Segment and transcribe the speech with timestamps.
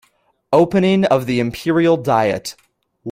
[0.51, 2.55] Opening of the Imperial diet.